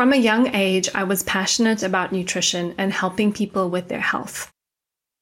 [0.00, 4.50] From a young age, I was passionate about nutrition and helping people with their health.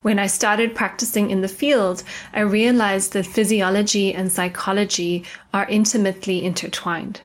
[0.02, 6.44] When I started practicing in the field, I realized that physiology and psychology are intimately
[6.44, 7.22] intertwined.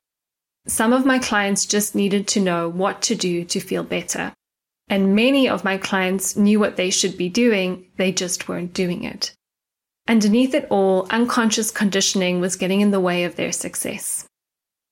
[0.66, 4.32] Some of my clients just needed to know what to do to feel better.
[4.88, 9.04] And many of my clients knew what they should be doing, they just weren't doing
[9.04, 9.32] it.
[10.08, 14.26] Underneath it all, unconscious conditioning was getting in the way of their success.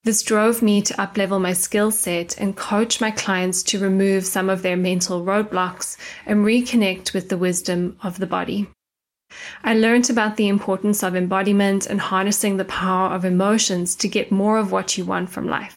[0.05, 4.51] This drove me to uplevel my skill set and coach my clients to remove some
[4.51, 8.69] of their mental roadblocks and reconnect with the wisdom of the body.
[9.62, 14.33] I learned about the importance of embodiment and harnessing the power of emotions to get
[14.33, 15.77] more of what you want from life.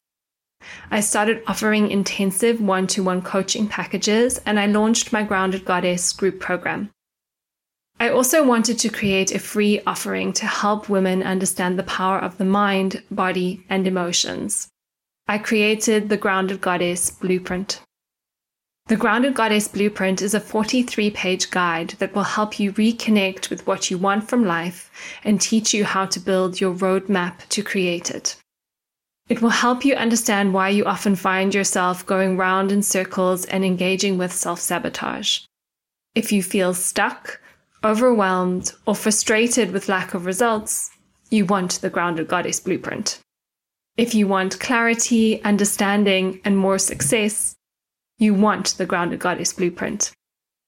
[0.90, 6.12] I started offering intensive one to one coaching packages and I launched my Grounded Goddess
[6.12, 6.90] group program.
[8.00, 12.38] I also wanted to create a free offering to help women understand the power of
[12.38, 14.68] the mind, body, and emotions.
[15.28, 17.82] I created the Grounded Goddess Blueprint.
[18.88, 23.66] The Grounded Goddess Blueprint is a 43 page guide that will help you reconnect with
[23.66, 24.92] what you want from life
[25.24, 28.36] and teach you how to build your roadmap to create it.
[29.28, 33.66] It will help you understand why you often find yourself going round in circles and
[33.66, 35.40] engaging with self sabotage.
[36.14, 37.42] If you feel stuck,
[37.86, 40.90] overwhelmed, or frustrated with lack of results,
[41.30, 43.20] you want the Grounded Goddess Blueprint.
[43.96, 47.56] If you want clarity, understanding, and more success,
[48.18, 50.12] you want the Grounded Goddess Blueprint.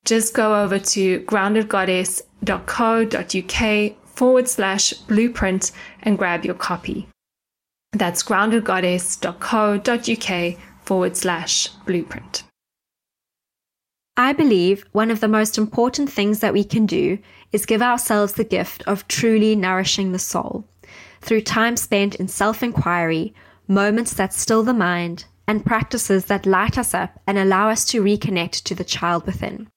[0.05, 5.73] Just go over to groundedgoddess.co.uk forward slash blueprint
[6.03, 7.09] and grab your copy.
[7.91, 12.46] That's groundedgoddess.co.uk forward slash blueprint.
[14.19, 17.19] I believe one of the most important things that we can do
[17.51, 20.65] is give ourselves the gift of truly nourishing the soul
[21.21, 23.35] through time spent in self inquiry,
[23.67, 28.03] moments that still the mind, and practices that light us up and allow us to
[28.03, 29.67] reconnect to the child within.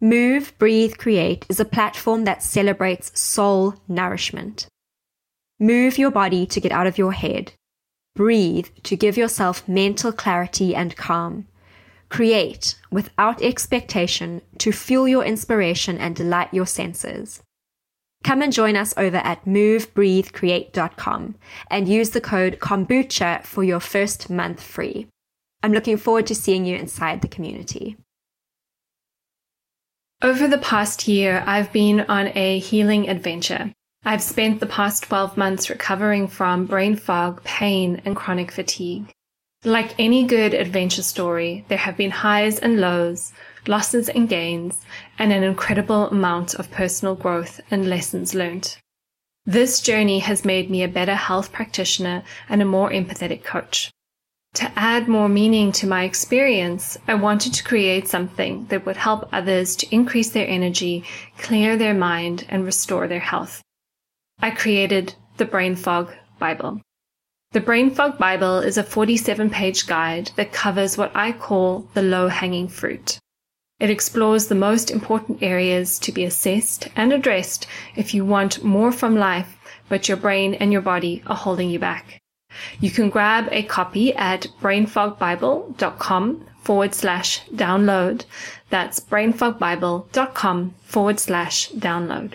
[0.00, 4.68] Move, Breathe, Create is a platform that celebrates soul nourishment.
[5.58, 7.52] Move your body to get out of your head.
[8.14, 11.46] Breathe to give yourself mental clarity and calm
[12.10, 17.42] Create without expectation to fuel your inspiration and delight your senses.
[18.24, 21.34] Come and join us over at movebreathecreate.com
[21.70, 25.06] and use the code kombucha for your first month free.
[25.62, 27.96] I'm looking forward to seeing you inside the community.
[30.20, 33.72] Over the past year, I've been on a healing adventure.
[34.04, 39.12] I've spent the past 12 months recovering from brain fog, pain, and chronic fatigue.
[39.64, 43.32] Like any good adventure story, there have been highs and lows,
[43.66, 44.84] losses and gains,
[45.18, 48.76] and an incredible amount of personal growth and lessons learned.
[49.44, 53.90] This journey has made me a better health practitioner and a more empathetic coach.
[54.54, 59.28] To add more meaning to my experience, I wanted to create something that would help
[59.32, 61.04] others to increase their energy,
[61.36, 63.60] clear their mind, and restore their health.
[64.40, 66.80] I created the Brain Fog Bible.
[67.52, 72.02] The Brain Fog Bible is a 47 page guide that covers what I call the
[72.02, 73.18] low hanging fruit.
[73.80, 77.66] It explores the most important areas to be assessed and addressed
[77.96, 79.56] if you want more from life,
[79.88, 82.20] but your brain and your body are holding you back.
[82.80, 88.26] You can grab a copy at brainfogbible.com forward slash download.
[88.68, 92.34] That's brainfogbible.com forward slash download.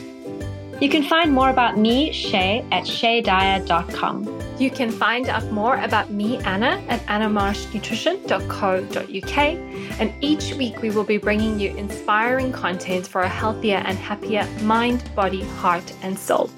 [0.81, 4.41] You can find more about me, Shay, at shaydyer.com.
[4.57, 9.37] You can find out more about me, Anna, at annamarshnutrition.co.uk.
[9.99, 14.47] And each week we will be bringing you inspiring content for a healthier and happier
[14.63, 16.49] mind, body, heart, and soul.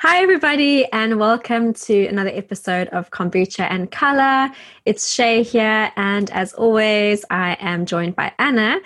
[0.00, 4.54] Hi, everybody, and welcome to another episode of Kombucha and Color.
[4.84, 8.78] It's Shay here, and as always, I am joined by Anna.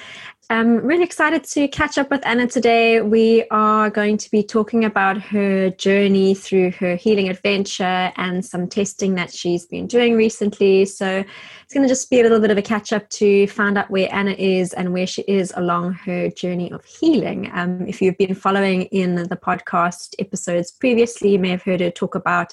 [0.53, 3.01] I'm really excited to catch up with Anna today.
[3.01, 8.69] We are going to be talking about her journey through her healing adventure and some
[8.69, 10.85] testing that she's been doing recently.
[10.85, 11.25] So
[11.65, 13.91] it's going to just be a little bit of a catch up to find out
[13.91, 17.51] where Anna is and where she is along her journey of healing.
[17.55, 21.91] Um, if you've been following in the podcast episodes previously, you may have heard her
[21.91, 22.53] talk about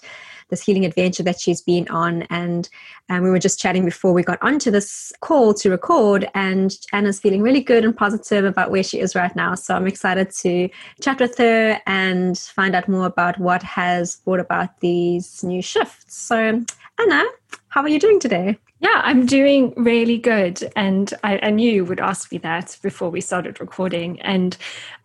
[0.49, 2.23] this healing adventure that she's been on.
[2.29, 2.69] And
[3.09, 7.19] um, we were just chatting before we got onto this call to record, and Anna's
[7.19, 9.55] feeling really good and positive about where she is right now.
[9.55, 10.69] So I'm excited to
[11.01, 16.15] chat with her and find out more about what has brought about these new shifts.
[16.15, 16.63] So,
[16.99, 17.23] Anna,
[17.69, 18.57] how are you doing today?
[18.81, 20.71] Yeah, I'm doing really good.
[20.75, 24.21] And I, I, knew you would ask me that before we started recording.
[24.21, 24.55] And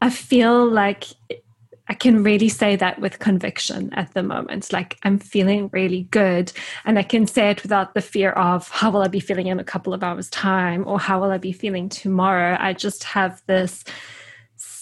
[0.00, 1.06] I feel like
[1.89, 4.73] I can really say that with conviction at the moment.
[4.73, 6.53] Like I'm feeling really good.
[6.85, 9.61] And I can say it without the fear of how will I be feeling in
[9.61, 12.57] a couple of hours' time or how will I be feeling tomorrow.
[12.59, 13.85] I just have this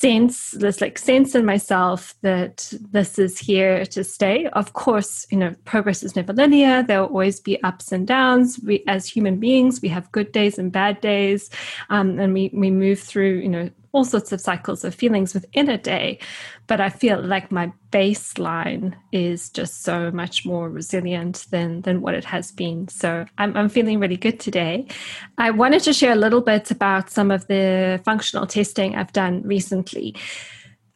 [0.03, 5.39] sense this like sense in myself that this is here to stay of course you
[5.39, 9.39] know progress is never linear there will always be ups and downs we as human
[9.39, 11.51] beings we have good days and bad days
[11.89, 15.69] um, and we we move through you know all sorts of cycles of feelings within
[15.69, 16.19] a day.
[16.67, 22.15] But I feel like my baseline is just so much more resilient than, than what
[22.15, 22.89] it has been.
[22.89, 24.87] So I'm, I'm feeling really good today.
[25.39, 29.43] I wanted to share a little bit about some of the functional testing I've done
[29.43, 30.17] recently.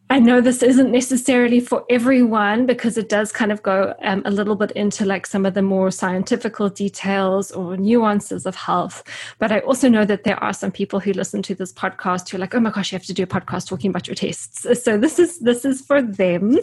[0.08, 4.31] I know this isn't necessarily for everyone because it does kind of go um, a
[4.31, 9.03] little bit into like some of the more scientifical details or nuances of health.
[9.41, 12.37] But I also know that there are some people who listen to this podcast who
[12.37, 14.64] are like, "Oh my gosh, you have to do a podcast talking about your tests."
[14.85, 16.56] So this is this is for them.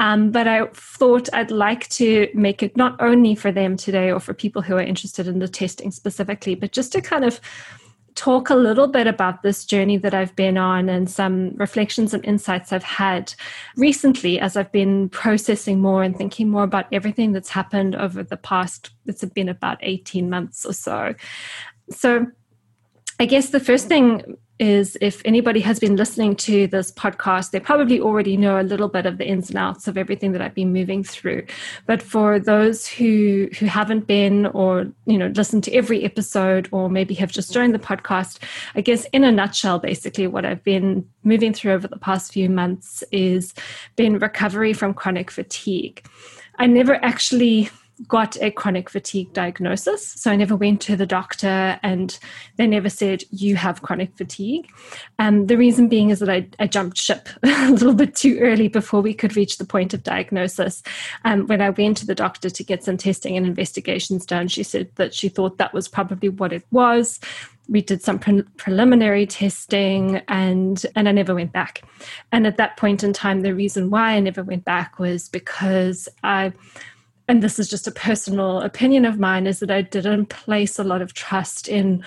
[0.00, 4.18] Um, but I thought I'd like to make it not only for them today or
[4.18, 7.40] for people who are interested in the testing specifically, but just to kind of
[8.18, 12.24] talk a little bit about this journey that I've been on and some reflections and
[12.24, 13.32] insights I've had
[13.76, 18.36] recently as I've been processing more and thinking more about everything that's happened over the
[18.36, 21.14] past, it's been about 18 months or so.
[21.90, 22.26] So,
[23.20, 27.60] I guess the first thing is if anybody has been listening to this podcast, they
[27.60, 30.54] probably already know a little bit of the ins and outs of everything that I've
[30.54, 31.46] been moving through.
[31.86, 36.88] But for those who who haven't been or you know listened to every episode or
[36.88, 38.38] maybe have just joined the podcast,
[38.74, 42.48] I guess in a nutshell, basically what I've been moving through over the past few
[42.48, 43.54] months is
[43.96, 46.04] been recovery from chronic fatigue.
[46.58, 47.70] I never actually
[48.06, 50.06] got a chronic fatigue diagnosis.
[50.06, 52.16] So I never went to the doctor and
[52.56, 54.70] they never said, You have chronic fatigue.
[55.18, 58.38] And um, the reason being is that I, I, jumped ship a little bit too
[58.40, 60.82] early before we could reach the point of diagnosis.
[61.24, 64.48] And um, when I went to the doctor to get some testing and investigations done,
[64.48, 67.18] she said that she thought that was probably what it was
[67.70, 71.82] we did some pre- preliminary testing and and I never went back.
[72.32, 76.08] And at that point in time the reason why I never went back was because
[76.24, 76.52] I
[77.28, 80.84] and this is just a personal opinion of mine, is that I didn't place a
[80.84, 82.02] lot of trust in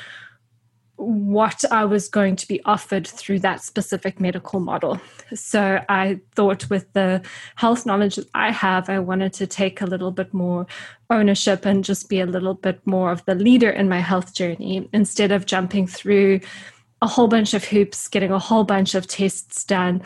[1.01, 5.01] what I was going to be offered through that specific medical model.
[5.33, 7.23] So I thought, with the
[7.56, 10.68] health knowledge that I have, I wanted to take a little bit more
[11.09, 14.88] ownership and just be a little bit more of the leader in my health journey
[14.94, 16.39] instead of jumping through
[17.01, 20.03] a whole bunch of hoops, getting a whole bunch of tests done,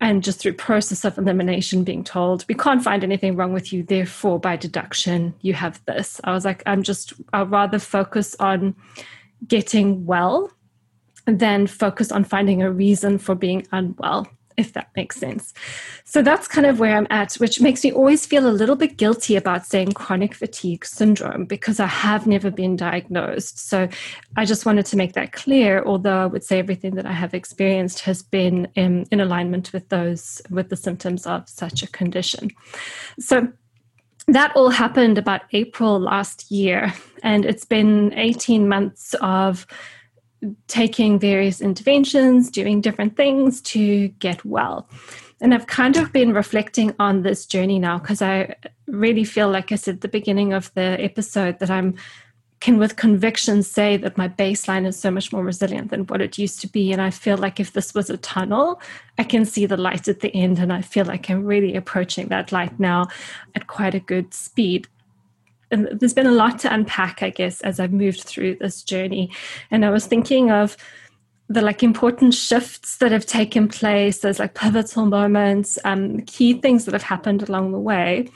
[0.00, 3.82] and just through process of elimination being told we can't find anything wrong with you
[3.82, 6.20] therefore by deduction you have this.
[6.24, 8.74] I was like i'm just i'd rather focus on
[9.46, 10.50] getting well
[11.26, 15.52] than focus on finding a reason for being unwell if that makes sense.
[16.04, 18.96] So that's kind of where I'm at, which makes me always feel a little bit
[18.96, 23.58] guilty about saying chronic fatigue syndrome because I have never been diagnosed.
[23.68, 23.88] So
[24.36, 27.34] I just wanted to make that clear, although I would say everything that I have
[27.34, 32.50] experienced has been in, in alignment with those, with the symptoms of such a condition.
[33.18, 33.48] So
[34.28, 36.92] that all happened about April last year,
[37.22, 39.66] and it's been 18 months of
[40.68, 44.88] taking various interventions, doing different things to get well.
[45.40, 49.70] And I've kind of been reflecting on this journey now because I really feel, like
[49.70, 51.96] I said at the beginning of the episode, that I'm
[52.60, 56.38] can with conviction say that my baseline is so much more resilient than what it
[56.38, 56.90] used to be.
[56.90, 58.80] And I feel like if this was a tunnel,
[59.18, 60.58] I can see the light at the end.
[60.58, 63.08] And I feel like I'm really approaching that light now
[63.54, 64.88] at quite a good speed
[65.70, 69.30] and there's been a lot to unpack, I guess, as I've moved through this journey.
[69.70, 70.76] And I was thinking of
[71.48, 76.84] the like important shifts that have taken place, those like pivotal moments, um, key things
[76.84, 78.28] that have happened along the way.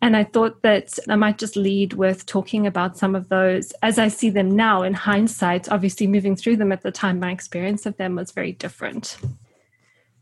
[0.00, 3.98] And I thought that I might just lead with talking about some of those as
[3.98, 5.70] I see them now in hindsight.
[5.70, 9.16] Obviously, moving through them at the time, my experience of them was very different.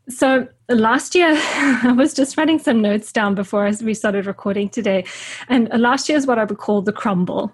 [0.09, 5.05] So last year, I was just writing some notes down before we started recording today.
[5.49, 7.53] And last year is what I would call the crumble.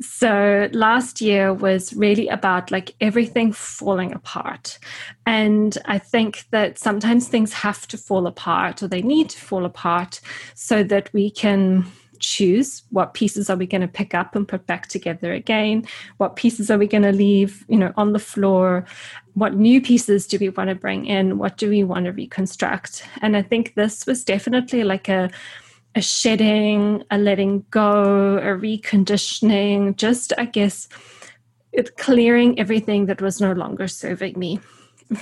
[0.00, 4.78] So last year was really about like everything falling apart.
[5.26, 9.64] And I think that sometimes things have to fall apart or they need to fall
[9.64, 10.20] apart
[10.54, 11.86] so that we can
[12.20, 15.86] choose what pieces are we going to pick up and put back together again?
[16.18, 18.84] What pieces are we going to leave you know on the floor?
[19.34, 21.38] What new pieces do we want to bring in?
[21.38, 23.04] What do we want to reconstruct?
[23.22, 25.30] And i think this was definitely like a
[25.94, 30.88] a shedding a letting go a reconditioning just i guess
[31.72, 34.60] it clearing everything that was no longer serving me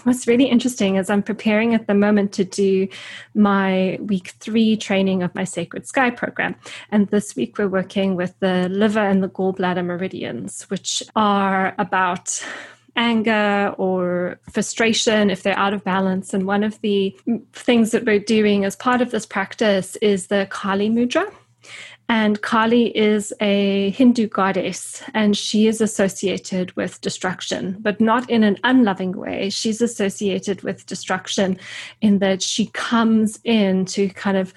[0.03, 2.89] what's really interesting is I'm preparing at the moment to do
[3.35, 6.57] my week three training of my Sacred Sky program.
[6.91, 12.45] And this week we're working with the liver and the gallbladder meridians, which are about
[12.97, 16.33] anger or frustration if they're out of balance.
[16.35, 17.17] And one of the
[17.53, 21.31] things that we're doing as part of this practice is the Kali Mudra.
[22.09, 28.45] And Kali is a Hindu goddess, and she is associated with destruction, but not in
[28.45, 29.51] an unloving way.
[29.51, 31.59] She's associated with destruction
[32.01, 34.55] in that she comes in to kind of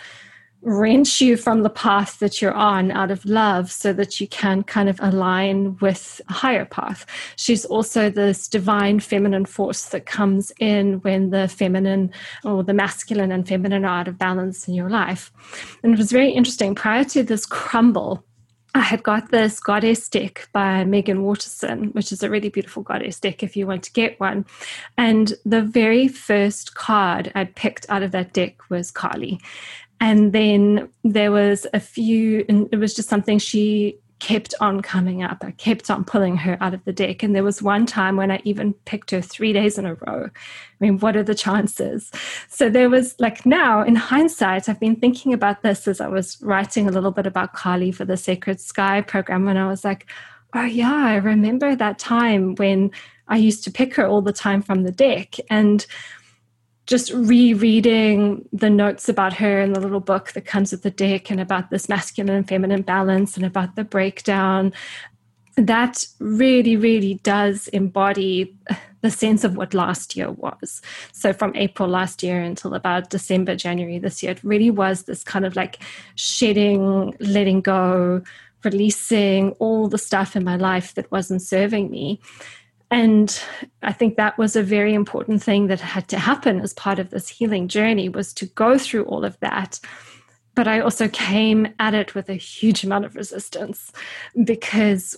[0.62, 4.64] wrench you from the path that you're on out of love so that you can
[4.64, 7.06] kind of align with a higher path.
[7.38, 12.12] She's also this divine feminine force that comes in when the feminine
[12.44, 15.32] or the masculine and feminine are out of balance in your life.
[15.82, 16.76] And it was very interesting.
[16.76, 18.26] Prior to this crumble,
[18.76, 23.20] I had got this goddess deck by Meggan Watterson, which is a really beautiful goddess
[23.20, 24.46] deck if you want to get one.
[24.96, 29.40] And the very first card I'd picked out of that deck was Kali.
[30.00, 35.24] And then there was a few, and it was just something she kept on coming
[35.24, 35.38] up.
[35.42, 37.24] I kept on pulling her out of the deck.
[37.24, 40.26] And there was one time when I even picked her three days in a row.
[40.26, 40.30] I
[40.80, 42.12] mean, what are the chances?
[42.50, 46.38] So there was like now, in hindsight, I've been thinking about this as I was
[46.42, 49.48] writing a little bit about Kali for the Sacred Sky program.
[49.48, 50.06] And I was like,
[50.54, 52.92] oh, yeah, I remember that time when
[53.30, 55.36] I used to pick her all the time from the deck.
[55.50, 55.86] And
[56.90, 61.30] just rereading the notes about her in the little book that comes with the deck
[61.30, 64.74] and about this masculine and feminine balance and about the breakdown
[65.56, 68.58] that really really does embody
[69.02, 70.82] the sense of what last year was.
[71.12, 75.24] So from april last year until about december january this year it really was this
[75.24, 75.78] kind of like
[76.16, 78.24] shedding letting go
[78.64, 82.20] releasing all the stuff in my life that wasn't serving me
[82.92, 83.42] and
[83.84, 87.10] i think that was a very important thing that had to happen as part of
[87.10, 89.80] this healing journey was to go through all of that.
[90.56, 93.92] But i also came at it with a huge amount of resistance
[94.44, 95.18] because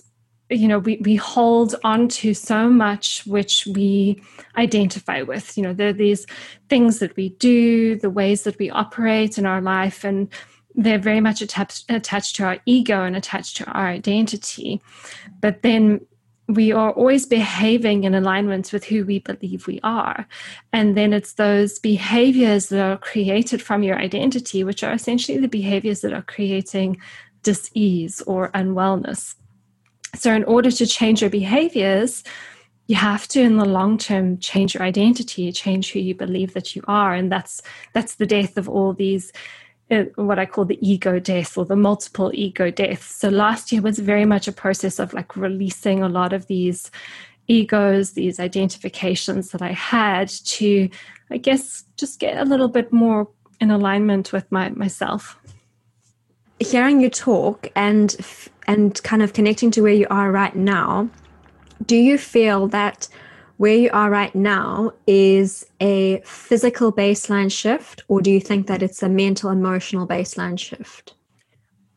[0.50, 4.22] you know we, we hold on to so much which we
[4.56, 5.56] identify with.
[5.56, 6.26] You know there are these
[6.68, 10.28] things that we do the ways that we operate in our life and
[10.74, 14.80] they're very much attached attached to our ego and attached to our identity.
[15.40, 16.00] But then
[16.48, 20.26] we are always behaving in alignment with who we believe we are.
[20.72, 25.48] And then it's those behaviors that are created from your identity, which are essentially the
[25.48, 27.00] behaviors that are creating
[27.42, 29.34] dis-ease or unwellness.
[30.14, 32.22] So, in order to change your behaviors,
[32.86, 36.74] you have to in the long term change your identity change who you believe that
[36.76, 39.32] you are and that's that's the death of all these
[39.92, 43.04] Uh, what I call the ego death or the multiple ego deaths.
[43.04, 46.90] So last year was very much a process of like releasing a lot of these
[47.46, 50.88] egos, these identifications that I had to,
[51.30, 53.28] I guess, just get a little bit more
[53.60, 55.38] in alignment with my myself.
[56.58, 58.16] Hearing you talk and
[58.66, 61.10] and kind of connecting to where you are right now,
[61.84, 63.08] do you feel that
[63.56, 68.82] where you are right now is a physical baseline shift, or do you think that
[68.82, 71.14] it's a mental, emotional baseline shift?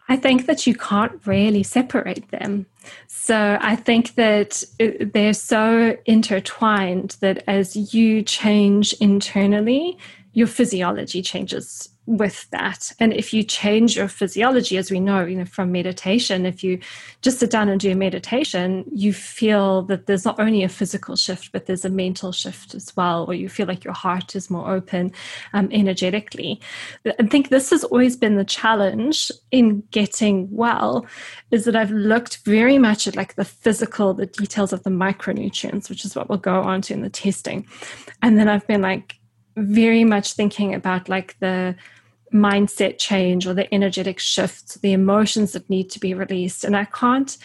[0.07, 2.67] I think that you can't really separate them.
[3.07, 9.97] So I think that uh, they're so intertwined that as you change internally,
[10.35, 12.91] your physiology changes with that.
[12.99, 16.79] And if you change your physiology, as we know, you know, from meditation, if you
[17.21, 21.15] just sit down and do a meditation, you feel that there's not only a physical
[21.15, 24.49] shift, but there's a mental shift as well, or you feel like your heart is
[24.49, 25.11] more open
[25.53, 26.59] um, energetically.
[27.05, 31.07] I think this has always been the challenge in getting well,
[31.49, 35.89] is that I've looked very much at like the physical, the details of the micronutrients,
[35.89, 37.65] which is what we'll go on to in the testing.
[38.21, 39.15] And then I've been like,
[39.55, 41.75] very much thinking about like the
[42.33, 46.63] mindset change or the energetic shifts, the emotions that need to be released.
[46.63, 47.37] And I can't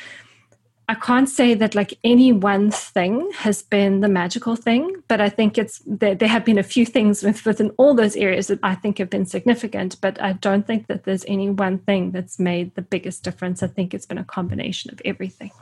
[0.90, 5.28] I can't say that like any one thing has been the magical thing, but I
[5.28, 8.58] think it's there, there have been a few things with, within all those areas that
[8.64, 12.40] I think have been significant, but I don't think that there's any one thing that's
[12.40, 13.62] made the biggest difference.
[13.62, 15.52] I think it's been a combination of everything.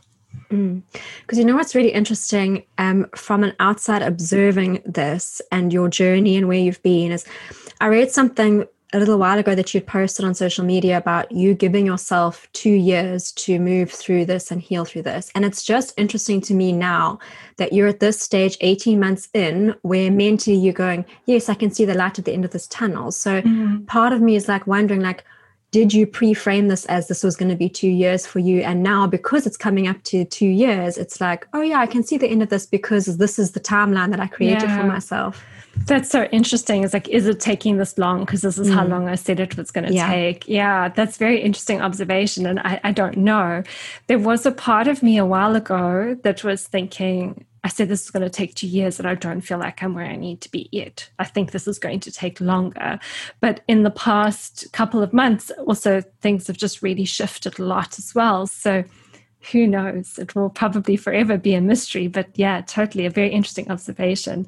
[0.48, 1.36] Because mm.
[1.36, 6.48] you know what's really interesting um, from an outside observing this and your journey and
[6.48, 7.24] where you've been is
[7.80, 11.52] I read something a little while ago that you'd posted on social media about you
[11.52, 15.30] giving yourself two years to move through this and heal through this.
[15.34, 17.18] And it's just interesting to me now
[17.58, 21.70] that you're at this stage, 18 months in, where mentally you're going, Yes, I can
[21.70, 23.12] see the light at the end of this tunnel.
[23.12, 23.84] So mm-hmm.
[23.84, 25.22] part of me is like wondering, like,
[25.70, 28.82] did you pre-frame this as this was going to be two years for you and
[28.82, 32.16] now because it's coming up to two years it's like oh yeah i can see
[32.16, 34.78] the end of this because this is the timeline that i created yeah.
[34.78, 35.44] for myself
[35.86, 36.84] that's so interesting.
[36.84, 38.20] It's like, is it taking this long?
[38.20, 38.74] Because this is mm.
[38.74, 40.08] how long I said it was going to yeah.
[40.08, 40.46] take.
[40.48, 42.46] Yeah, that's very interesting observation.
[42.46, 43.62] And I, I don't know.
[44.06, 48.04] There was a part of me a while ago that was thinking, I said this
[48.04, 50.40] is going to take two years, and I don't feel like I'm where I need
[50.40, 51.10] to be yet.
[51.18, 52.98] I think this is going to take longer.
[53.40, 57.98] But in the past couple of months, also things have just really shifted a lot
[57.98, 58.46] as well.
[58.46, 58.84] So
[59.52, 60.18] who knows?
[60.18, 62.08] It will probably forever be a mystery.
[62.08, 64.46] But yeah, totally a very interesting observation.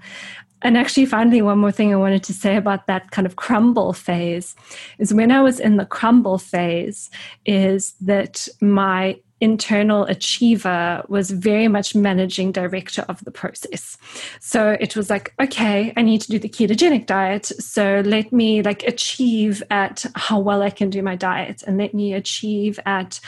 [0.63, 3.93] And actually, finally, one more thing I wanted to say about that kind of crumble
[3.93, 4.57] phase
[4.99, 7.11] is when I was in the crumble phase,
[7.45, 13.97] is that my internal achiever was very much managing director of the process.
[14.41, 17.47] So it was like, okay, I need to do the ketogenic diet.
[17.47, 21.95] So let me like achieve at how well I can do my diet and let
[21.95, 23.21] me achieve at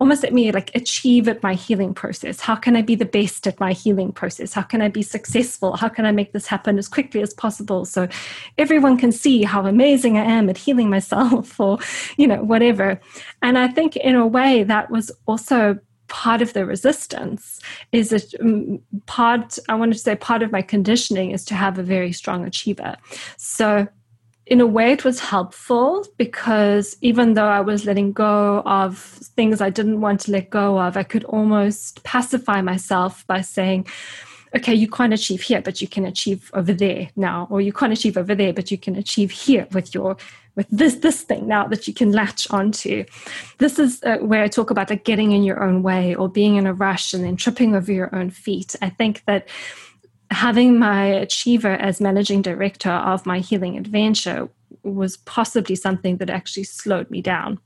[0.00, 2.40] almost let me like achieve at my healing process.
[2.40, 4.52] How can i be the best at my healing process?
[4.52, 5.76] How can i be successful?
[5.76, 8.08] How can i make this happen as quickly as possible so
[8.58, 11.78] everyone can see how amazing i am at healing myself or
[12.16, 13.00] you know whatever?
[13.42, 17.58] And i think in a way that was also part of the resistance
[17.92, 21.78] is that mm, part i wanted to say part of my conditioning is to have
[21.78, 22.96] a very strong achiever.
[23.36, 23.88] So
[24.52, 28.98] in a way, it was helpful because even though I was letting go of
[29.34, 33.86] things I didn't want to let go of, I could almost pacify myself by saying,
[34.54, 37.94] okay, you can't achieve here, but you can achieve over there now, or you can't
[37.94, 40.18] achieve over there, but you can achieve here with your
[40.54, 43.06] with this this thing now that you can latch onto.
[43.56, 46.56] This is uh, where I talk about like getting in your own way or being
[46.56, 48.76] in a rush and then tripping over your own feet.
[48.82, 49.48] I think that
[50.32, 54.48] having my achiever as managing director of my healing adventure
[54.82, 57.58] was possibly something that actually slowed me down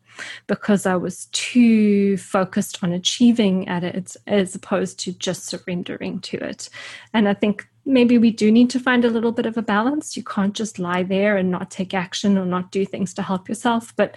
[0.46, 6.38] because I was too focused on achieving at it as opposed to just surrendering to
[6.38, 6.68] it.
[7.12, 10.16] And I think maybe we do need to find a little bit of a balance.
[10.16, 13.48] You can't just lie there and not take action or not do things to help
[13.48, 14.16] yourself, but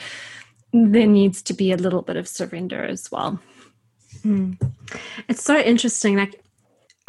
[0.73, 3.39] there needs to be a little bit of surrender as well.
[4.23, 4.57] Mm.
[5.27, 6.15] It's so interesting.
[6.15, 6.43] Like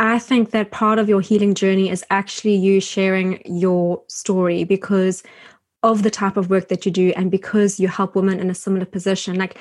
[0.00, 5.22] I think that part of your healing journey is actually you sharing your story because
[5.82, 8.54] of the type of work that you do and because you help women in a
[8.54, 9.36] similar position.
[9.36, 9.58] Like,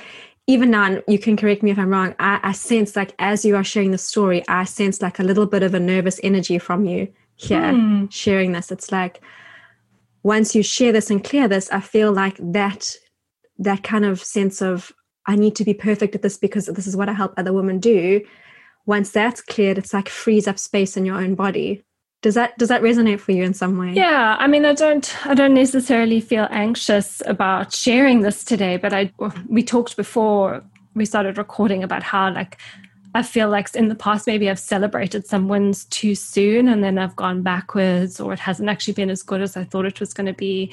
[0.48, 3.58] even now, you can correct me if I'm wrong, I, I sense like as you
[3.58, 6.86] are sharing the story, I sense like a little bit of a nervous energy from
[6.86, 8.08] you here hmm.
[8.08, 8.72] sharing this.
[8.72, 9.22] It's like
[10.24, 12.96] once you share this and clear this, I feel like that
[13.58, 14.94] that kind of sense of
[15.26, 17.80] I need to be perfect at this because this is what I help other women
[17.80, 18.26] do
[18.86, 21.84] once that's cleared, it's like frees up space in your own body.
[22.22, 23.94] Does that does that resonate for you in some way?
[23.94, 28.94] Yeah, I mean, I don't I don't necessarily feel anxious about sharing this today, but
[28.94, 29.12] I
[29.48, 30.62] we talked before
[30.96, 32.58] we started recording about how like
[33.16, 37.00] I feel like in the past, maybe I've celebrated some wins too soon and then
[37.00, 40.14] I've gone backwards or it hasn't actually been as good as I thought it was
[40.14, 40.72] going to be.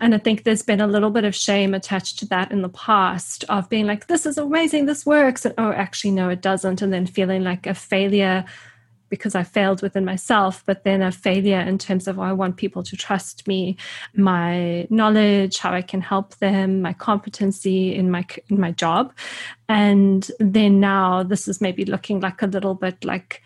[0.00, 2.70] And I think there's been a little bit of shame attached to that in the
[2.70, 5.44] past of being like, this is amazing, this works.
[5.44, 6.80] And oh, actually, no, it doesn't.
[6.80, 8.46] And then feeling like a failure
[9.14, 12.56] because I failed within myself, but then a failure in terms of oh, I want
[12.56, 13.76] people to trust me,
[14.14, 19.12] my knowledge, how I can help them, my competency in my in my job,
[19.68, 23.40] and then now this is maybe looking like a little bit like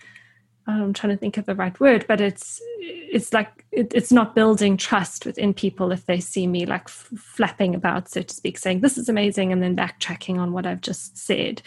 [0.66, 4.35] I'm trying to think of the right word, but it's it's like it, it's not
[4.35, 8.59] building trust within people if they see me like f- flapping about, so to speak,
[8.59, 11.62] saying this is amazing and then backtracking on what I've just said.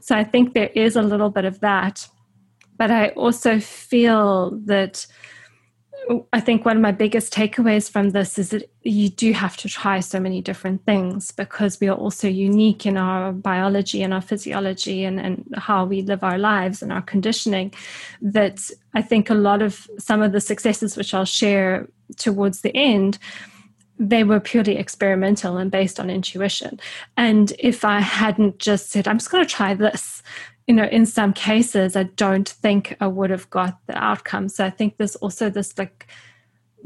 [0.00, 2.08] So I think there is a little bit of that
[2.76, 5.06] but I also feel that
[6.32, 9.68] I think one of my biggest takeaways from this is that you do have to
[9.68, 14.20] try so many different things because we are also unique in our biology and our
[14.20, 17.72] physiology and, and how we live our lives and our conditioning.
[18.20, 22.76] That I think a lot of some of the successes, which I'll share towards the
[22.76, 23.18] end,
[23.98, 26.80] they were purely experimental and based on intuition.
[27.16, 30.22] And if I hadn't just said, I'm just going to try this,
[30.66, 34.48] you know, in some cases, I don't think I would have got the outcome.
[34.48, 36.06] So I think there's also this like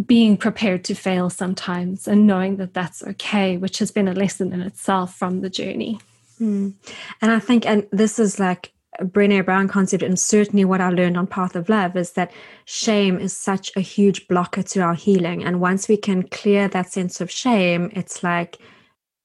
[0.04, 4.52] being prepared to fail sometimes and knowing that that's okay, which has been a lesson
[4.52, 5.98] in itself from the journey.
[6.40, 6.74] Mm.
[7.22, 11.16] And I think, and this is like Brene Brown concept, and certainly what I learned
[11.16, 12.32] on Path of Love, is that
[12.64, 15.44] shame is such a huge blocker to our healing.
[15.44, 18.58] And once we can clear that sense of shame, it's like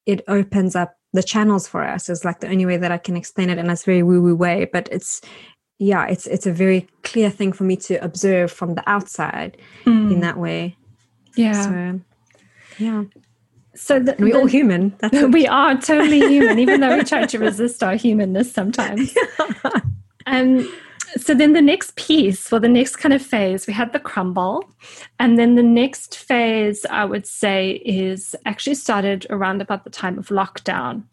[0.06, 2.08] it opens up the channels for us.
[2.08, 4.34] Is like the only way that I can explain it, and it's very woo woo
[4.34, 5.20] way, but it's
[5.78, 10.12] yeah, it's it's a very clear thing for me to observe from the outside mm.
[10.12, 10.76] in that way.
[11.36, 11.52] Yeah.
[11.64, 12.00] So,
[12.78, 13.04] yeah.
[13.74, 14.94] So the, we're the, all human.
[14.98, 19.16] That's we are totally human, even though we try to resist our humanness sometimes.
[20.26, 20.72] Um,
[21.16, 24.64] so then the next piece, or the next kind of phase, we had the crumble.
[25.18, 30.18] And then the next phase, I would say, is actually started around about the time
[30.18, 31.04] of lockdown.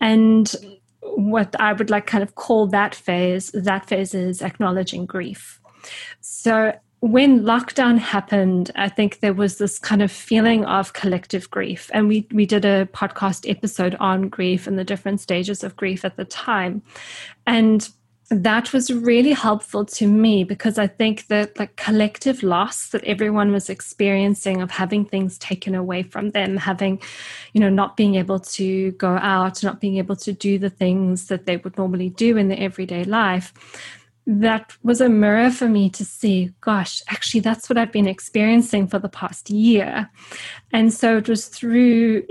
[0.00, 0.54] And
[1.00, 5.60] what I would like kind of call that phase, that phase is acknowledging grief.
[6.20, 11.90] So when lockdown happened, I think there was this kind of feeling of collective grief.
[11.92, 16.04] And we, we did a podcast episode on grief and the different stages of grief
[16.04, 16.82] at the time.
[17.46, 17.86] And
[18.30, 23.52] that was really helpful to me because I think that like collective loss that everyone
[23.52, 27.00] was experiencing of having things taken away from them, having,
[27.52, 31.26] you know, not being able to go out, not being able to do the things
[31.26, 33.52] that they would normally do in their everyday life
[34.26, 38.86] that was a mirror for me to see, gosh, actually, that's what I've been experiencing
[38.86, 40.10] for the past year.
[40.72, 42.24] And so it was through,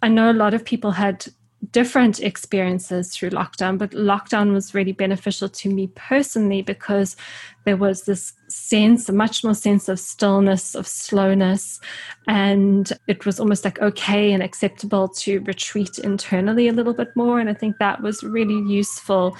[0.00, 1.26] I know a lot of people had
[1.74, 7.16] different experiences through lockdown, but lockdown was really beneficial to me personally because
[7.64, 11.80] there was this sense, a much more sense of stillness, of slowness,
[12.28, 17.40] and it was almost like okay and acceptable to retreat internally a little bit more.
[17.40, 19.36] And I think that was really useful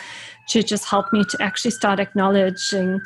[0.49, 3.01] to just help me to actually start acknowledging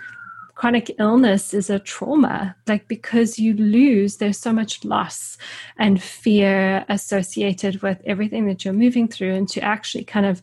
[0.59, 2.57] chronic illness is a trauma.
[2.67, 5.39] Like because you lose there's so much loss
[5.79, 9.35] and fear associated with everything that you're moving through.
[9.35, 10.43] And to actually kind of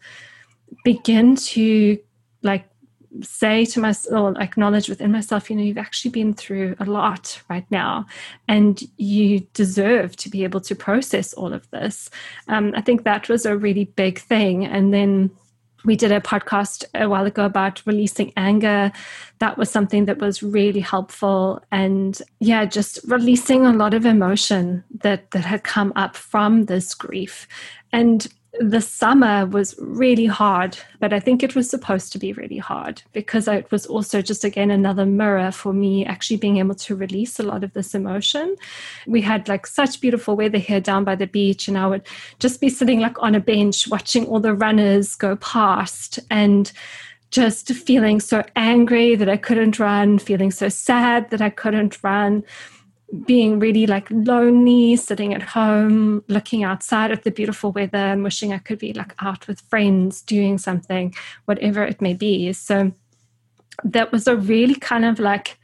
[0.85, 1.99] begin to
[2.43, 2.65] like
[3.21, 7.65] say to myself acknowledge within myself you know you've actually been through a lot right
[7.71, 8.05] now
[8.49, 12.09] and you deserve to be able to process all of this.
[12.47, 14.65] Um, i think that was a really big thing.
[14.65, 15.31] And then
[15.85, 18.91] we did a podcast a while ago about releasing anger.
[19.39, 21.63] That was something that was really helpful.
[21.71, 26.93] And yeah, just releasing a lot of emotion that, that had come up from this
[26.93, 27.47] grief.
[27.93, 28.27] And
[28.59, 33.01] the summer was really hard, but I think it was supposed to be really hard
[33.11, 37.39] because it was also just again another mirror for me actually being able to release
[37.39, 38.55] a lot of this emotion.
[39.07, 42.07] We had like such beautiful weather here down by the beach, and I would
[42.39, 46.71] just be sitting like on a bench watching all the runners go past and
[47.31, 52.43] just feeling so angry that I couldn't run, feeling so sad that I couldn't run
[53.25, 58.51] being really like lonely, sitting at home, looking outside at the beautiful weather and wishing
[58.51, 61.13] I could be like out with friends doing something,
[61.45, 62.51] whatever it may be.
[62.53, 62.91] So
[63.83, 65.59] that was a really kind of like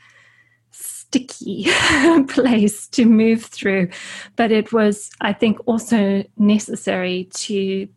[0.72, 1.68] sticky
[2.30, 3.90] place to move through.
[4.36, 7.88] But it was, I think, also necessary to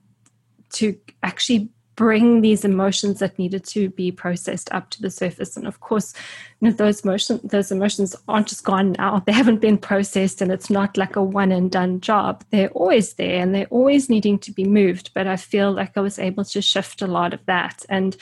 [0.72, 5.56] to actually bring these emotions that needed to be processed up to the surface.
[5.56, 6.14] And of course
[6.60, 9.22] you know those emotions those emotions aren't just gone now.
[9.26, 12.44] They haven't been processed and it's not like a one and done job.
[12.50, 15.10] They're always there and they're always needing to be moved.
[15.14, 17.84] But i feel like i was able to shift a lot of that.
[17.88, 18.16] And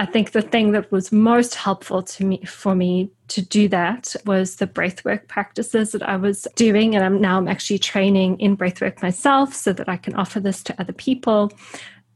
[0.00, 4.14] I think the thing that was most helpful to me for me to do that
[4.24, 6.94] was the breathwork practices that I was doing.
[6.94, 10.62] And I'm now I'm actually training in breathwork myself so that I can offer this
[10.64, 11.50] to other people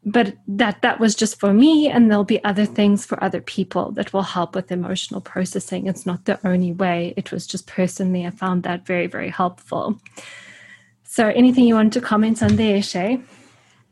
[0.05, 3.93] but that that was just for me and there'll be other things for other people
[3.93, 5.87] that will help with emotional processing.
[5.87, 7.15] It's not the only way.
[7.17, 10.01] It was just personally i found that very very helpful.
[11.05, 13.21] So anything you want to comment on there shay?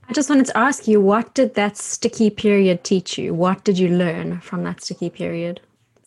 [0.08, 3.32] I just wanted to ask you what did that sticky period teach you?
[3.32, 5.60] What did you learn from that sticky period?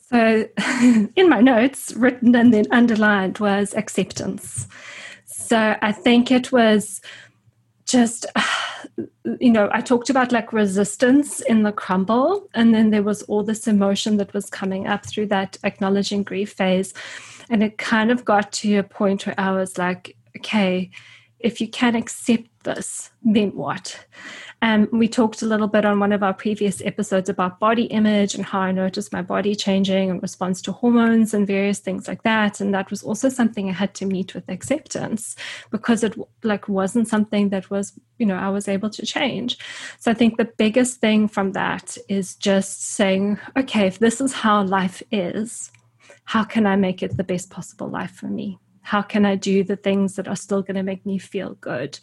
[0.10, 0.46] So
[1.16, 4.68] in my notes written and then underlined was acceptance.
[5.26, 7.00] So i think it was
[7.86, 8.26] just
[9.40, 13.44] you know i talked about like resistance in the crumble and then there was all
[13.44, 16.94] this emotion that was coming up through that acknowledging grief phase.
[17.50, 20.90] And it kind of got to a point where i was like okay
[21.44, 24.06] if you can accept this then what
[24.64, 28.34] um, we talked a little bit on one of our previous episodes about body image
[28.34, 32.24] and how I noticed my body changing in response to hormones and various things like
[32.24, 32.62] that.
[32.62, 35.36] And that was also something I had to meet with acceptance
[35.70, 39.58] because it like wasn't something that was, you know, I was able to change.
[40.00, 44.32] So I think the biggest thing from that is just saying, okay, if this is
[44.32, 45.74] how life is,
[46.24, 48.60] how can I make it the best possible life for me?
[48.84, 52.00] How can I do the things that are still going to make me feel good?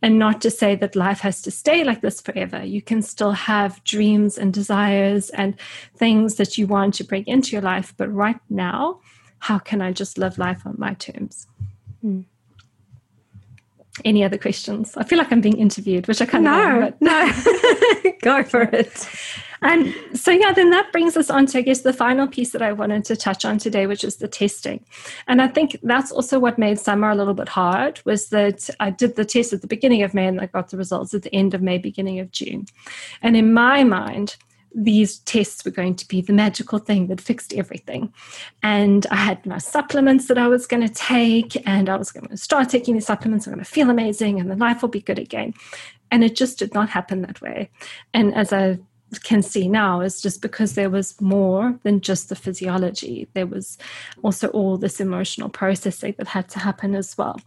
[0.00, 2.62] And not to say that life has to stay like this forever.
[2.62, 5.58] You can still have dreams and desires and
[5.96, 7.94] things that you want to bring into your life.
[7.96, 9.00] But right now,
[9.40, 11.48] how can I just live life on my terms?
[12.04, 12.24] Mm.
[14.04, 14.96] Any other questions?
[14.96, 18.62] I feel like I'm being interviewed, which I kind of no, am, no, go for
[18.62, 19.08] it.
[19.60, 22.62] And so, yeah, then that brings us on to, I guess, the final piece that
[22.62, 24.84] I wanted to touch on today, which is the testing.
[25.26, 28.90] And I think that's also what made summer a little bit hard was that I
[28.90, 31.34] did the test at the beginning of May and I got the results at the
[31.34, 32.66] end of May, beginning of June.
[33.20, 34.36] And in my mind,
[34.74, 38.12] these tests were going to be the magical thing that fixed everything.
[38.62, 42.28] And I had my supplements that I was going to take, and I was going
[42.28, 43.46] to start taking these supplements.
[43.46, 45.54] I'm going to feel amazing, and the life will be good again.
[46.10, 47.70] And it just did not happen that way.
[48.14, 48.78] And as I
[49.22, 53.28] can see now is just because there was more than just the physiology.
[53.32, 53.78] There was
[54.22, 57.40] also all this emotional processing that had to happen as well.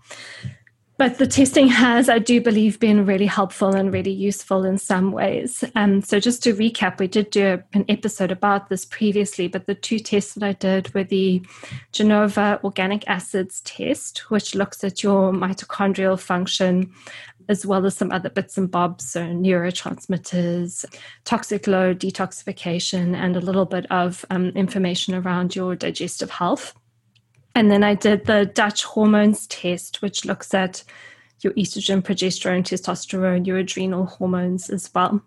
[1.02, 5.12] But the testing has, I do believe, been really helpful and really useful in some
[5.12, 5.64] ways.
[5.74, 9.74] Um, so, just to recap, we did do an episode about this previously, but the
[9.74, 11.42] two tests that I did were the
[11.92, 16.94] Genova Organic Acids test, which looks at your mitochondrial function,
[17.50, 20.86] as well as some other bits and bobs, so neurotransmitters,
[21.26, 26.76] toxic load detoxification, and a little bit of um, information around your digestive health.
[27.56, 30.84] And then I did the Dutch hormones test, which looks at
[31.42, 35.22] your estrogen, progesterone, testosterone, your adrenal hormones as well.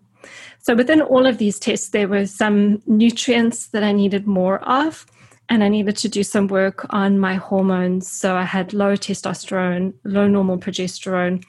[0.59, 5.05] So within all of these tests, there were some nutrients that I needed more of,
[5.49, 8.11] and I needed to do some work on my hormones.
[8.11, 11.43] So I had low testosterone, low normal progesterone,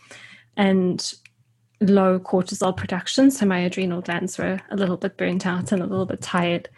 [0.56, 1.14] and
[1.80, 3.30] low cortisol production.
[3.30, 6.68] So my adrenal glands were a little bit burnt out and a little bit tired.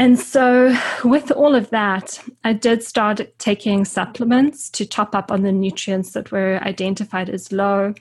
[0.00, 5.42] And so, with all of that, I did start taking supplements to top up on
[5.42, 7.92] the nutrients that were identified as low.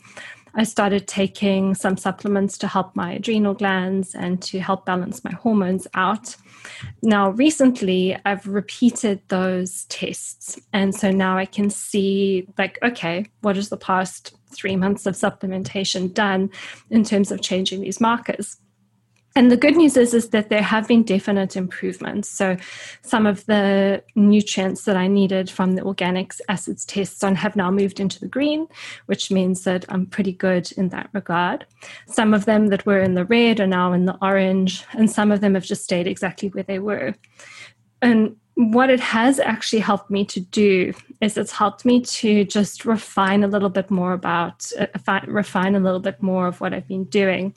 [0.56, 5.34] I started taking some supplements to help my adrenal glands and to help balance my
[5.34, 6.38] hormones out.
[7.04, 10.58] Now, recently, I've repeated those tests.
[10.72, 15.16] And so now I can see, like, okay, what has the past three months of
[15.16, 16.50] supplementation done
[16.90, 18.56] in terms of changing these markers?
[19.36, 22.30] And the good news is, is that there have been definite improvements.
[22.30, 22.58] So
[23.04, 27.70] some of the nutrients that I needed from the organics acids tests on have now
[27.70, 28.68] moved into the green,
[29.06, 31.66] which means that I'm pretty good in that regard.
[32.08, 35.32] Some of them that were in the red are now in the orange, and some
[35.32, 37.14] of them have just stayed exactly where they were.
[38.02, 42.84] And what it has actually helped me to do is it's helped me to just
[42.84, 46.88] refine a little bit more about uh, refine a little bit more of what I've
[46.88, 47.56] been doing.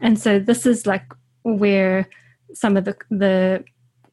[0.00, 1.02] And so this is like
[1.42, 2.08] where
[2.54, 3.64] some of the the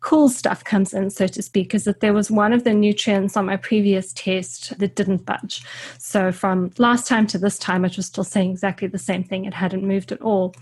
[0.03, 3.35] cool stuff comes in, so to speak, is that there was one of the nutrients
[3.35, 5.63] on my previous test that didn't budge.
[5.97, 9.45] So from last time to this time, it was still saying exactly the same thing.
[9.45, 10.55] It hadn't moved at all.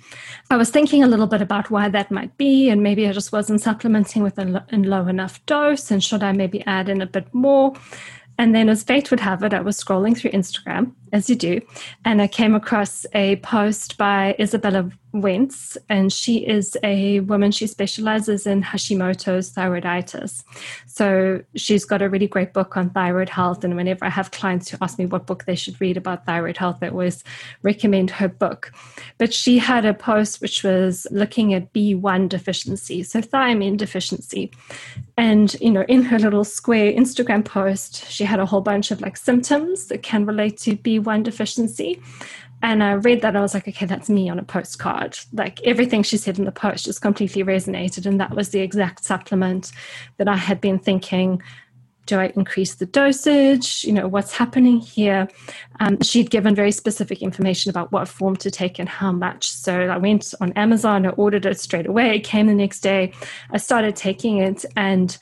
[0.51, 3.32] I was thinking a little bit about why that might be, and maybe I just
[3.32, 7.34] wasn't supplementing with a low enough dose, and should I maybe add in a bit
[7.34, 7.73] more?
[8.38, 11.62] And then, as fate would have it, I was scrolling through Instagram, as you do,
[12.06, 17.67] and I came across a post by Izabella Wentz, and she is a woman, she
[17.67, 20.43] specializes in Hashimoto's thyroiditis.
[20.86, 23.63] So she's got a really great book on thyroid health.
[23.63, 26.58] And whenever I have clients who ask me what book they should read about thyroid
[26.58, 27.24] health, I always
[27.62, 28.71] recommend her book.
[29.17, 34.52] But she had a post which was looking at B1 deficiency, so thiamine deficiency.
[35.17, 39.02] And, you know, in her little square Instagram post, she had a whole bunch of
[39.02, 42.02] like symptoms that can relate to B1 deficiency.
[42.64, 45.18] And I read that, I was like, okay, that's me on a postcard.
[45.34, 48.06] Like everything she said in the post just completely resonated.
[48.06, 49.72] And that was the exact supplement
[50.18, 51.42] that I had been thinking
[52.08, 53.84] do I increase the dosage?
[53.84, 55.28] You know, what's happening here?
[55.80, 59.50] Um, she'd given very specific information about what form to take and how much.
[59.50, 62.16] So I went on Amazon, I ordered it straight away.
[62.16, 63.14] It came the next day.
[63.52, 64.66] I started taking it.
[64.76, 65.18] And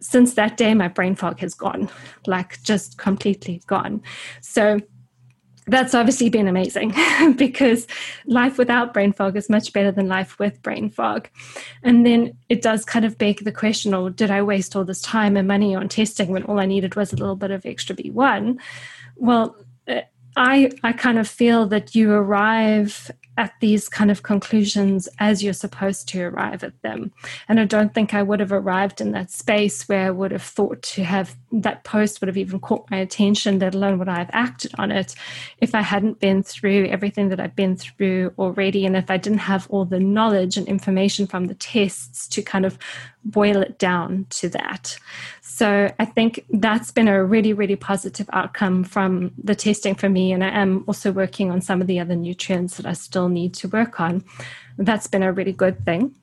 [0.00, 1.90] since that day, my brain fog has gone,
[2.26, 4.02] like just completely gone.
[4.40, 4.80] So
[5.70, 6.92] that's obviously been amazing
[7.36, 7.86] because
[8.26, 11.28] life without brain fog is much better than life with brain fog.
[11.82, 15.00] And then it does kind of beg the question or did I waste all this
[15.00, 17.94] time and money on testing when all I needed was a little bit of extra
[17.94, 18.58] B1?
[19.16, 19.56] Well,
[19.86, 20.00] uh,
[20.36, 25.54] I, I kind of feel that you arrive at these kind of conclusions as you're
[25.54, 27.10] supposed to arrive at them.
[27.48, 30.42] And I don't think I would have arrived in that space where I would have
[30.42, 34.18] thought to have that post would have even caught my attention, let alone would I
[34.18, 35.14] have acted on it
[35.58, 38.84] if I hadn't been through everything that I've been through already.
[38.84, 42.66] And if I didn't have all the knowledge and information from the tests to kind
[42.66, 42.78] of
[43.24, 44.96] boil it down to that.
[45.40, 50.32] So I think that's been a really, really positive outcome from the testing for me.
[50.32, 53.54] And I am also working on some of the other nutrients that I still need
[53.54, 54.24] to work on.
[54.78, 56.14] That's been a really good thing.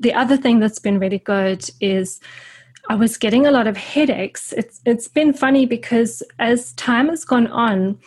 [0.00, 2.20] The other thing that's been really good is
[2.88, 4.52] I was getting a lot of headaches.
[4.52, 7.98] It's it's been funny because as time has gone on,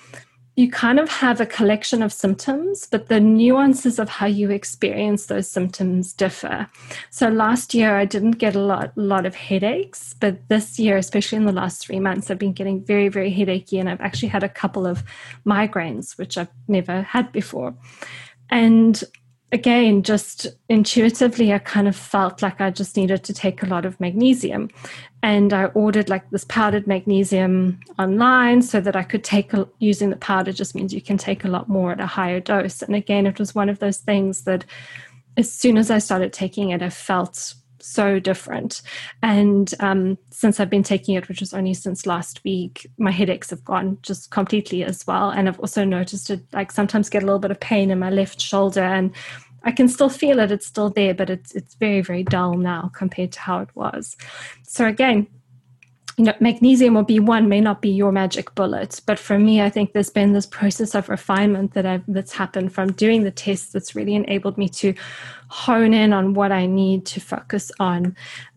[0.55, 5.25] you kind of have a collection of symptoms, but the nuances of how you experience
[5.25, 6.69] those symptoms differ.
[7.09, 11.37] So last year I didn't get a lot, lot of headaches, but this year, especially
[11.37, 14.43] in the last three months, I've been getting very, very headachy, and I've actually had
[14.43, 15.03] a couple of
[15.45, 17.75] migraines, which I've never had before.
[18.49, 19.03] And
[19.51, 23.85] again, just intuitively, I kind of felt like I just needed to take a lot
[23.85, 24.69] of magnesium.
[25.23, 30.09] And I ordered like this powdered magnesium online so that I could take a, using
[30.09, 32.81] the powder just means you can take a lot more at a higher dose.
[32.81, 34.65] And again, it was one of those things that
[35.37, 37.55] as soon as I started taking it, I felt
[37.85, 38.81] so different.
[39.21, 43.49] And um, since I've been taking it, which was only since last week, my headaches
[43.51, 45.29] have gone just completely as well.
[45.29, 48.09] And I've also noticed it like sometimes get a little bit of pain in my
[48.09, 49.13] left shoulder and
[49.65, 52.91] I can still feel it, it's still there, but it's it's very, very dull now
[52.93, 54.15] compared to how it was.
[54.61, 55.25] So again,
[56.17, 59.69] you know, magnesium or B1 may not be your magic bullet, but for me, I
[59.69, 63.73] think there's been this process of refinement that I've that's happened from doing the tests
[63.73, 64.93] that's really enabled me to
[65.49, 68.15] hone in on what I need to focus on.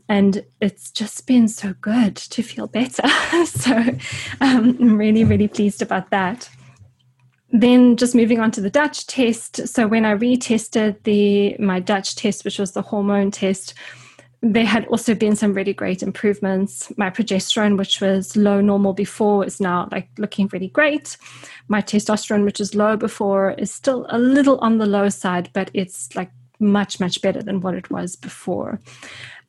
[0.09, 3.09] And it's just been so good to feel better.
[3.45, 3.77] so
[4.41, 6.49] um, I'm really, really pleased about that.
[7.51, 9.67] Then just moving on to the Dutch test.
[9.67, 13.75] So when I retested the my Dutch test, which was the hormone test,
[14.41, 16.93] there had also been some really great improvements.
[16.97, 21.17] My progesterone, which was low normal before, is now like looking really great.
[21.67, 25.71] My testosterone, which is low before, is still a little on the low side, but
[25.75, 28.81] it's like much, much better than what it was before.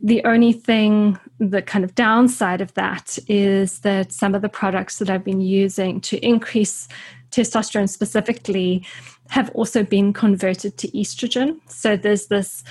[0.01, 4.97] The only thing, the kind of downside of that is that some of the products
[4.99, 6.87] that I've been using to increase
[7.31, 8.85] testosterone specifically
[9.27, 11.59] have also been converted to estrogen.
[11.67, 12.63] So there's this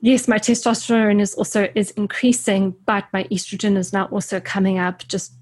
[0.00, 5.06] yes, my testosterone is also is increasing, but my estrogen is now also coming up
[5.08, 5.32] just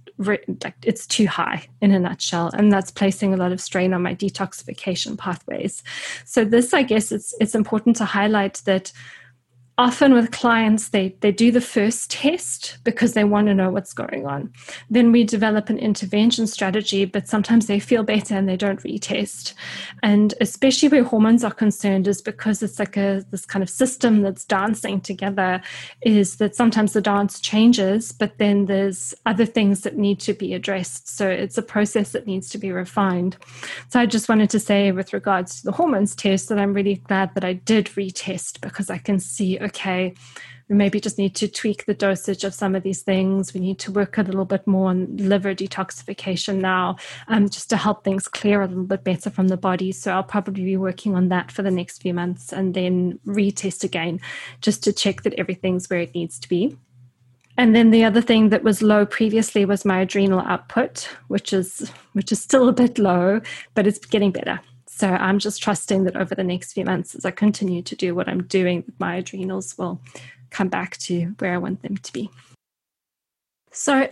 [0.82, 4.14] it's too high in a nutshell and that's placing a lot of strain on my
[4.16, 5.82] detoxification pathways.
[6.24, 8.90] So this i guess it's it's important to highlight that
[9.78, 13.92] often with clients they they do the first test because they want to know what's
[13.92, 14.52] going on.
[14.90, 19.54] Then we develop an intervention strategy but sometimes they feel better and they don't retest.
[20.02, 24.22] And especially where hormones are concerned is because it's like a this kind of system
[24.22, 25.62] that's dancing together
[26.02, 30.54] is that sometimes the dance changes but then there's other things that need to be
[30.54, 31.08] addressed.
[31.08, 33.36] So it's a process that needs to be refined.
[33.90, 36.96] So i just wanted to say with regards to the hormones test that i'm really
[36.96, 40.14] glad that i did retest because i can see okay,
[40.68, 43.54] we maybe just need to tweak the dosage of some of these things.
[43.54, 46.96] We need to work a little bit more on liver detoxification now,
[47.28, 49.92] um, just to help things clear a little bit better from the body.
[49.92, 53.83] So I'll probably be working on that for the next few months and then retest
[53.83, 54.20] again
[54.61, 56.76] just to check that everything's where it needs to be.
[57.57, 61.90] And then the other thing that was low previously was my adrenal output, which is
[62.12, 63.40] which is still a bit low,
[63.74, 64.61] but it's getting better.
[64.98, 68.16] So I'm just trusting that over the next few months, as I continue to do
[68.16, 70.00] what I'm doing, my adrenals will
[70.50, 72.28] come back to where I want them to be.
[73.70, 74.08] So,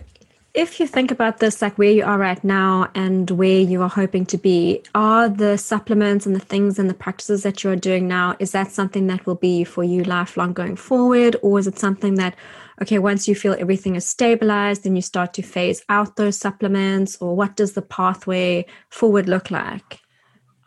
[0.53, 3.89] if you think about this, like where you are right now and where you are
[3.89, 7.75] hoping to be, are the supplements and the things and the practices that you are
[7.75, 11.35] doing now, is that something that will be for you lifelong going forward?
[11.41, 12.33] Or is it something that,
[12.81, 17.17] okay, once you feel everything is stabilized, then you start to phase out those supplements?
[17.17, 19.99] Or what does the pathway forward look like?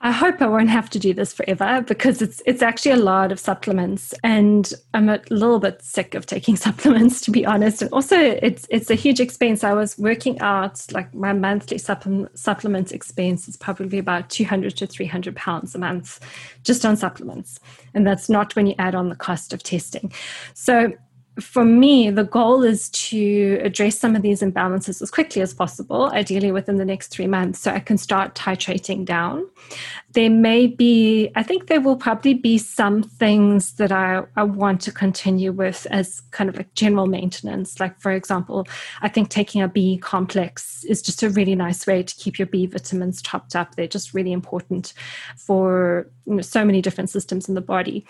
[0.03, 3.31] I hope I won't have to do this forever because it's it's actually a lot
[3.33, 7.83] of supplements and I'm a little bit sick of taking supplements to be honest.
[7.83, 9.63] And also it's it's a huge expense.
[9.63, 15.37] I was working out like my monthly supplement expense is probably about 200 to 300
[15.37, 16.19] pounds a month
[16.65, 17.61] just on supplements.
[17.93, 20.13] And that's not when you add on the cost of testing.
[20.55, 20.95] So
[21.39, 26.11] for me, the goal is to address some of these imbalances as quickly as possible,
[26.11, 29.49] ideally within the next three months, so I can start titrating down.
[30.13, 34.81] There may be, I think there will probably be some things that I, I want
[34.83, 37.79] to continue with as kind of like general maintenance.
[37.79, 38.67] Like, for example,
[39.03, 42.47] I think taking a B complex is just a really nice way to keep your
[42.47, 43.77] B vitamins topped up.
[43.77, 44.93] They're just really important
[45.37, 48.05] for you know, so many different systems in the body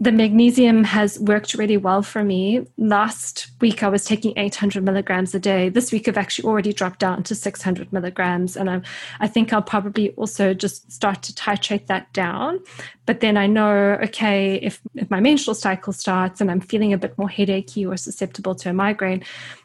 [0.00, 2.64] the magnesium has worked really well for me.
[2.76, 5.70] Last week I was taking 800 milligrams a day.
[5.70, 8.82] This week I've actually already dropped down to 600 milligrams, and I'm,
[9.18, 12.60] I think I'll probably also just start to titrate that down.
[13.06, 16.98] But then I know, okay, if, if my menstrual cycle starts and I'm feeling a
[16.98, 19.22] bit more headachy or susceptible to a migraine,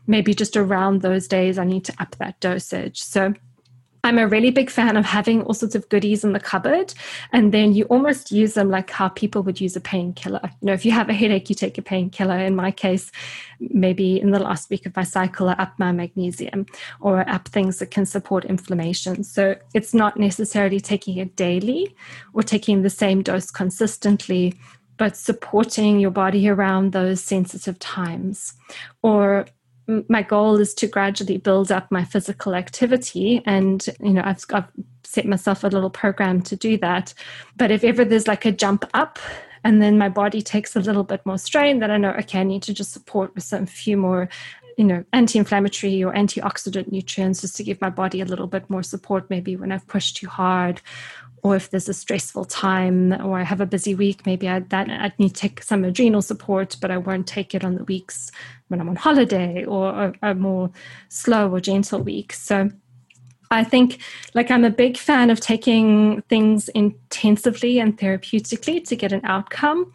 [0.07, 3.01] maybe just around those days I need to up that dosage.
[3.01, 3.33] So
[4.05, 6.93] I'm a really big fan of having all sorts of goodies in the cupboard,
[7.31, 10.41] and then you almost use them like how people would use a painkiller.
[10.43, 12.37] You know, if you have a headache, you take a painkiller.
[12.37, 13.13] In my case,
[13.61, 16.65] maybe in the last week of my cycle, I up my magnesium
[16.99, 19.23] or up things that can support inflammation.
[19.23, 21.95] So it's not necessarily taking it daily
[22.33, 24.59] or taking the same dose consistently,
[24.97, 28.53] but supporting your body around those sensitive times
[29.01, 29.45] or
[30.07, 34.67] my goal is to gradually build up my physical activity and you know I've, I've
[35.03, 37.13] set myself a little program to do that.
[37.57, 39.19] But if ever there's like a jump up
[39.63, 42.43] and then my body takes a little bit more strain then i know okay i
[42.43, 44.29] need to just support with some few more
[44.77, 48.83] you know anti-inflammatory or antioxidant nutrients just to give my body a little bit more
[48.83, 50.81] support maybe when i've pushed too hard
[51.43, 54.89] or if there's a stressful time or I have a busy week, maybe I that
[54.89, 58.31] I need to take some adrenal support, but I won't take it on the weeks
[58.69, 60.71] when I'm on holiday or a, a more
[61.09, 62.31] slow or gentle week.
[62.31, 62.69] So
[63.51, 63.99] I think
[64.33, 69.93] like I'm a big fan of taking things intensively and therapeutically to get an outcome,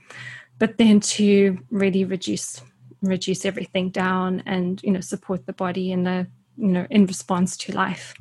[0.59, 2.61] but then to really reduce
[3.01, 6.27] reduce everything down and you know support the body in the
[6.57, 8.15] you know in response to life.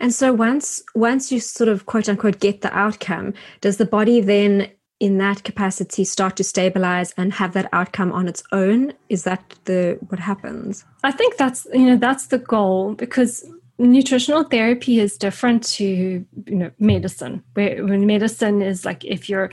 [0.00, 4.20] And so once once you sort of quote unquote get the outcome, does the body
[4.20, 4.70] then
[5.00, 8.92] in that capacity start to stabilize and have that outcome on its own?
[9.08, 10.84] Is that the what happens?
[11.02, 13.44] I think that's you know that's the goal because
[13.78, 19.50] nutritional therapy is different to you know medicine where when medicine is like if you're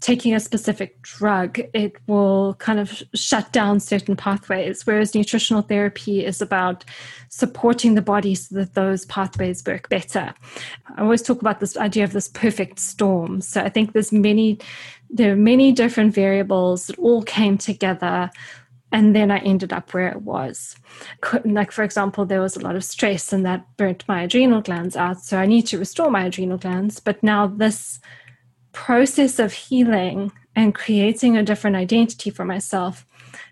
[0.00, 4.86] taking a specific drug, it will kind of shut down certain pathways.
[4.86, 6.84] Whereas nutritional therapy is about
[7.28, 10.34] supporting the body so that those pathways work better.
[10.96, 13.40] I always talk about this idea of this perfect storm.
[13.40, 14.58] So I think there's many,
[15.08, 18.30] there are many different variables that all came together
[18.92, 20.76] and then I ended up where it was.
[21.44, 24.96] Like, for example, there was a lot of stress and that burnt my adrenal glands
[24.96, 25.20] out.
[25.20, 27.00] So I need to restore my adrenal glands.
[27.00, 27.98] But now this
[28.76, 33.06] process of healing and creating a different identity for myself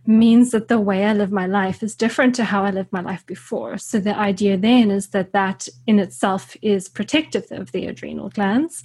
[0.07, 3.01] means that the way I live my life is different to how I lived my
[3.01, 3.79] life before.
[3.79, 8.83] So the idea then is that that in itself is protective of the adrenal glands.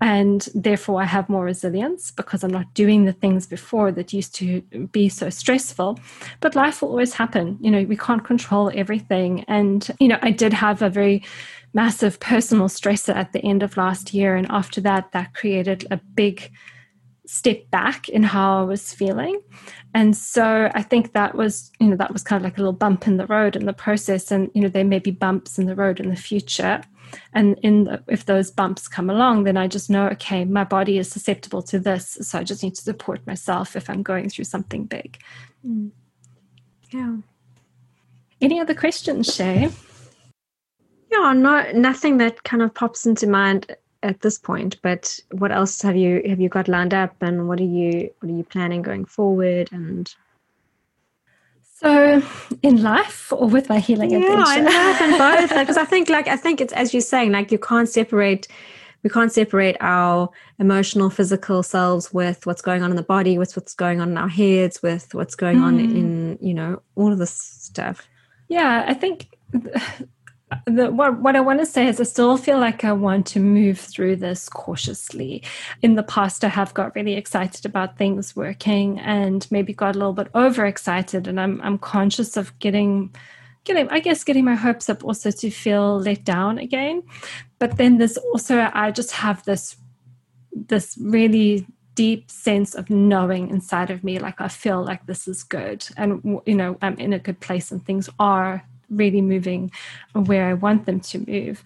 [0.00, 4.34] And therefore, I have more resilience because I'm not doing the things before that used
[4.36, 4.60] to
[4.92, 5.98] be so stressful.
[6.40, 7.58] But life will always happen.
[7.60, 9.44] You know, we can't control everything.
[9.48, 11.24] And, you know, I did have a very
[11.74, 14.36] massive personal stressor at the end of last year.
[14.36, 16.52] And after that, that created a big
[17.26, 19.40] step back in how I was feeling.
[19.94, 22.72] And so I think that was, you know, that was kind of like a little
[22.72, 24.30] bump in the road in the process.
[24.30, 26.82] And, you know, there may be bumps in the road in the future.
[27.32, 30.98] And in the, if those bumps come along, then I just know, okay, my body
[30.98, 32.18] is susceptible to this.
[32.22, 35.18] So I just need to support myself if I'm going through something big.
[35.66, 35.90] Mm.
[36.90, 37.16] Yeah.
[38.40, 39.68] Any other questions, Shay?
[41.10, 44.76] Yeah, not nothing that kind of pops into mind at this point.
[44.82, 48.30] But what else have you have you got lined up, and what are you what
[48.30, 49.70] are you planning going forward?
[49.72, 50.12] And
[51.80, 52.22] so,
[52.62, 54.58] in life or with my healing yeah, adventure?
[54.58, 55.58] in life and both.
[55.58, 58.48] Because I think, like, I think it's as you're saying, like, you can't separate.
[59.04, 63.54] We can't separate our emotional, physical selves with what's going on in the body, with
[63.54, 65.62] what's going on in our heads, with what's going mm.
[65.62, 68.08] on in, you know, all of this stuff.
[68.48, 69.28] Yeah, I think
[70.66, 73.40] the, what, what I want to say is I still feel like I want to
[73.40, 75.42] move through this cautiously.
[75.82, 79.98] In the past, I have got really excited about things working and maybe got a
[79.98, 83.14] little bit overexcited, and I'm I'm conscious of getting
[83.64, 87.02] getting I guess getting my hopes up also to feel let down again.
[87.58, 89.76] But then there's also I just have this
[90.52, 95.42] this really deep sense of knowing inside of me like I feel like this is
[95.42, 99.70] good and you know I'm in a good place and things are really moving
[100.14, 101.62] where I want them to move.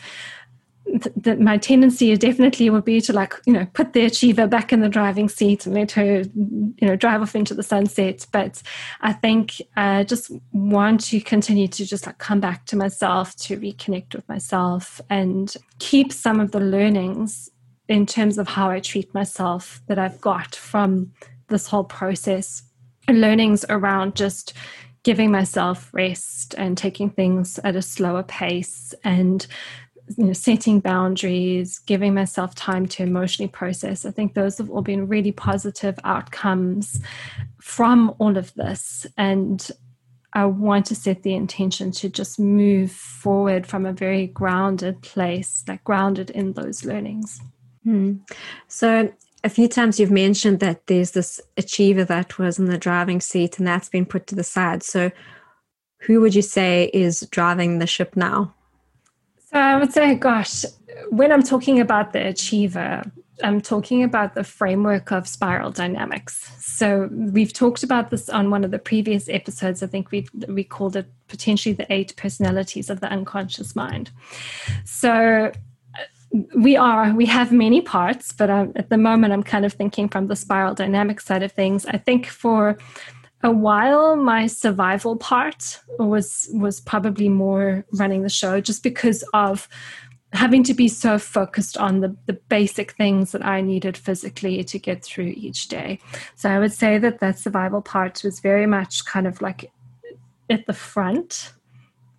[1.16, 4.81] that my tendency definitely would be to like you know put the achiever back in
[4.81, 8.61] the driving seat and let her you know drive off into the sunset but
[9.01, 13.57] i think i just want to continue to just like come back to myself to
[13.59, 17.49] reconnect with myself and keep some of the learnings
[17.89, 21.12] in terms of how i treat myself that i've got from
[21.49, 22.64] this whole process
[23.09, 24.53] learnings around just
[25.03, 29.46] giving myself rest and taking things at a slower pace and
[30.16, 34.05] you know, setting boundaries, giving myself time to emotionally process.
[34.05, 37.00] I think those have all been really positive outcomes
[37.61, 39.07] from all of this.
[39.16, 39.66] And
[40.32, 45.62] I want to set the intention to just move forward from a very grounded place,
[45.68, 47.40] like grounded in those learnings.
[47.84, 48.14] Hmm.
[48.68, 49.12] So,
[49.45, 53.59] a few times you've mentioned that there's this achiever that was in the driving seat
[53.59, 54.82] and that's been put to the side.
[54.82, 55.11] So,
[56.01, 58.55] who would you say is driving the ship now?
[59.36, 60.64] So I would say, gosh,
[61.11, 63.03] when I'm talking about the achiever,
[63.43, 66.51] I'm talking about the framework of spiral dynamics.
[66.59, 69.82] So we've talked about this on one of the previous episodes.
[69.82, 74.11] I think we we called it potentially the eight personalities of the unconscious mind.
[74.84, 75.53] So
[76.55, 80.09] we are we have many parts, but I'm, at the moment I'm kind of thinking
[80.09, 81.85] from the spiral dynamic side of things.
[81.87, 82.78] I think for
[83.43, 89.68] a while my survival part was was probably more running the show just because of
[90.33, 94.78] having to be so focused on the, the basic things that I needed physically to
[94.78, 95.99] get through each day.
[96.37, 99.70] So I would say that that survival part was very much kind of like
[100.49, 101.53] at the front,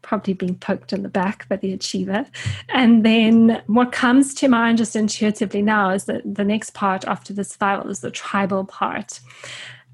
[0.04, 2.26] probably being poked in the back by the achiever.
[2.70, 7.34] And then what comes to mind just intuitively now is that the next part after
[7.34, 9.20] the survival is the tribal part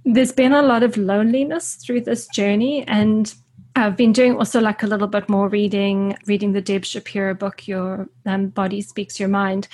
[0.05, 3.35] there's been a lot of loneliness through this journey and
[3.75, 7.67] I've been doing also like a little bit more reading, reading the Deb Shapiro book,
[7.67, 9.67] Your um, Body Speaks Your Mind.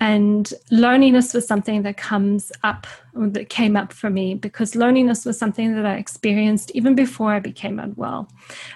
[0.00, 5.38] And loneliness was something that comes up, that came up for me because loneliness was
[5.38, 8.28] something that I experienced even before I became unwell.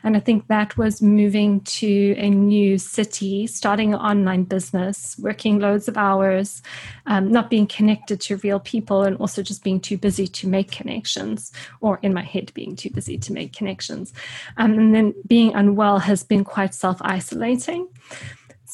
[0.05, 5.59] And I think that was moving to a new city, starting an online business, working
[5.59, 6.63] loads of hours,
[7.07, 10.71] um, not being connected to real people, and also just being too busy to make
[10.71, 14.13] connections, or in my head, being too busy to make connections.
[14.59, 17.89] Um, and then being unwell has been quite self isolating.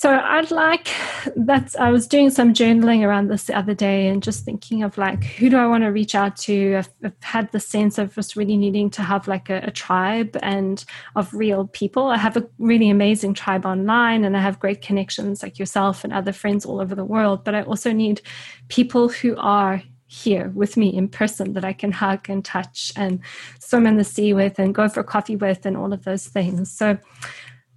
[0.03, 0.89] So I'd like
[1.37, 1.77] that.
[1.79, 5.23] I was doing some journaling around this the other day and just thinking of like,
[5.23, 6.79] who do I want to reach out to?
[6.79, 10.37] I've, I've had the sense of just really needing to have like a, a, tribe
[10.43, 10.85] and
[11.15, 12.09] of real people.
[12.09, 16.13] I have a really amazing tribe online and I have great connections like yourself and
[16.13, 17.45] other friends all over the world.
[17.45, 18.23] But I also need
[18.67, 23.21] people who are here with me in person that I can hug and touch and
[23.61, 26.73] swim in the sea with and go for coffee with and all of those things.
[26.73, 26.99] So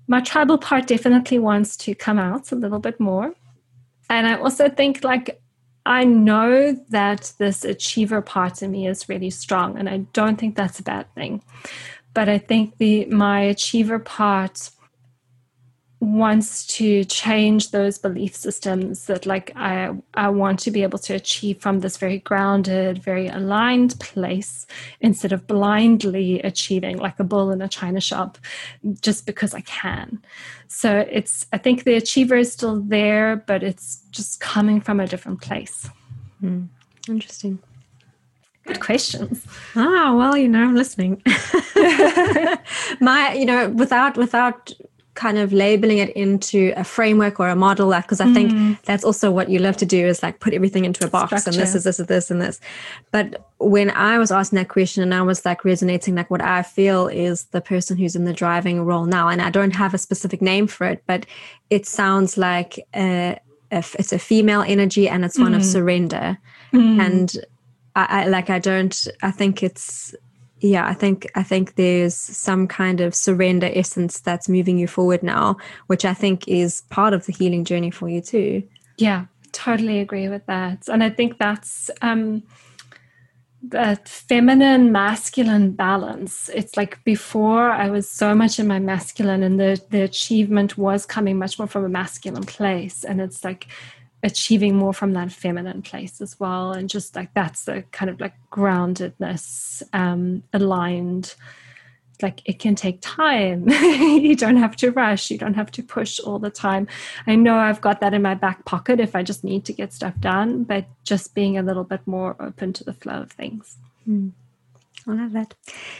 [0.07, 3.33] my tribal part definitely wants to come out a little bit more.
[4.09, 5.41] And I also think like
[5.85, 10.55] I know that this achiever part in me is really strong, and I don't think
[10.55, 11.43] that's a bad thing.
[12.13, 14.69] But I think the my achiever part
[16.01, 21.13] wants to change those belief systems that like I I want to be able to
[21.13, 24.67] achieve from this very grounded, very aligned place
[24.99, 28.37] instead of blindly achieving like a bull in a china shop
[29.01, 30.21] just because I can.
[30.67, 35.07] So it's I think the achiever is still there, but it's just coming from a
[35.07, 35.89] different place.
[36.41, 36.65] Hmm.
[37.07, 37.59] Interesting.
[38.65, 39.45] Good questions.
[39.75, 41.21] Ah, well, you know, I'm listening.
[42.99, 44.71] My, you know, without without
[45.15, 48.79] kind of labeling it into a framework or a model that because i think mm.
[48.83, 51.49] that's also what you love to do is like put everything into a box Structure.
[51.49, 52.59] and this is this is this and this
[53.11, 56.61] but when i was asking that question and i was like resonating like what i
[56.61, 59.97] feel is the person who's in the driving role now and i don't have a
[59.97, 61.25] specific name for it but
[61.69, 63.39] it sounds like a,
[63.71, 65.43] a it's a female energy and it's mm.
[65.43, 65.71] one of mm.
[65.71, 66.37] surrender
[66.73, 66.99] mm.
[66.99, 67.37] and
[67.95, 70.13] I, I like i don't i think it's
[70.65, 75.21] yeah i think i think there's some kind of surrender essence that's moving you forward
[75.21, 75.55] now
[75.87, 78.63] which i think is part of the healing journey for you too.
[78.97, 80.87] Yeah totally agree with that.
[80.89, 82.43] And i think that's um
[83.67, 86.51] that feminine masculine balance.
[86.53, 91.05] It's like before i was so much in my masculine and the the achievement was
[91.05, 93.03] coming much more from a masculine place.
[93.03, 93.67] And it's like
[94.25, 96.73] achieving more from that feminine place as well.
[96.73, 101.35] And just like that's the kind of like groundedness um aligned
[102.21, 103.69] like it can take time.
[104.25, 105.29] You don't have to rush.
[105.29, 106.87] You don't have to push all the time.
[107.27, 109.93] I know i've got that in my back pocket if i just need to get
[109.93, 113.77] stuff done but just being a little bit more open to the flow of things.
[114.09, 114.31] Mm.
[115.07, 115.53] I love that.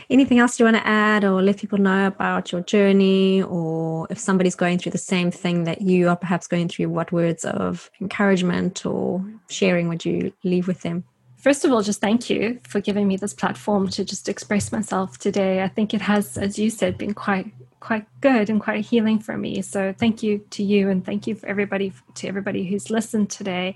[0.09, 4.17] Anything else you want to add or let people know about your journey, or if
[4.17, 7.91] somebody's going through the same thing that you are perhaps going through, what words of
[8.01, 11.03] encouragement or sharing would you leave with them?
[11.37, 15.19] First of all, just thank you for giving me this platform to just express myself
[15.19, 15.61] today.
[15.61, 17.53] I think it has, as you said, been quite
[17.85, 19.61] quite good and quite healing for me.
[19.61, 23.75] So thank you to you and thank you for everybody to everybody who's listened today.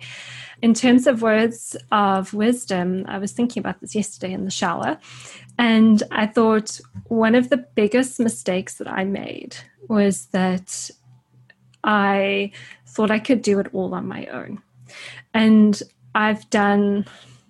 [0.63, 4.97] In terms of words of wisdom, I was thinking about this yesterday in the shower
[5.59, 9.55] and I thought one of the biggest mistakes that I made
[9.87, 10.89] was that
[11.83, 12.51] I
[12.87, 14.59] thought I could do it all on my own.
[15.35, 15.79] And
[16.15, 17.05] I've done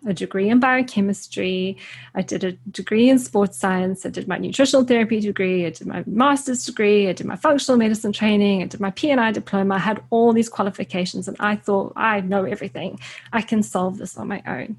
[0.05, 1.77] a degree in biochemistry.
[2.15, 4.05] I did a degree in sports science.
[4.05, 5.65] I did my nutritional therapy degree.
[5.65, 7.09] I did my master's degree.
[7.09, 8.63] I did my functional medicine training.
[8.63, 9.75] I did my PNI diploma.
[9.75, 12.99] I had all these qualifications, and I thought I know everything.
[13.33, 14.77] I can solve this on my own.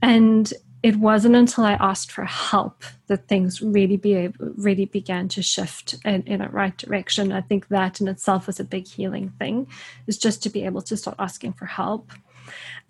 [0.00, 0.52] And
[0.82, 5.42] it wasn't until I asked for help that things really be able, really began to
[5.42, 7.30] shift in, in a right direction.
[7.30, 9.68] I think that in itself was a big healing thing,
[10.08, 12.10] is just to be able to start asking for help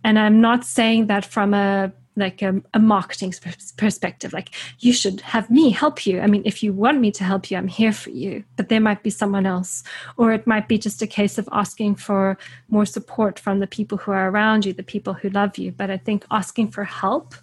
[0.04, 3.32] and i'm not saying that from a like a, a, marketing
[3.76, 4.50] perspective like
[4.80, 6.20] you should have me help you.
[6.20, 8.44] I mean if you want me to help you i'm here for you.
[8.56, 9.82] But there might be someone else.
[10.16, 12.36] Or it might be just a case of asking for
[12.68, 15.72] more support from the people who are around you the people who love you.
[15.72, 17.34] But i think asking for help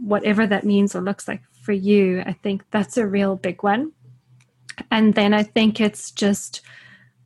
[0.00, 3.92] whatever that means or looks like for you i think that's a real big one.
[4.90, 6.60] And then i think it's just